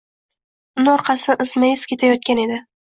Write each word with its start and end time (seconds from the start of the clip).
Uni 0.79 0.91
orqasidan 0.95 1.47
izma-iz 1.47 1.87
kelayotgan 1.95 2.47
edi. 2.49 2.63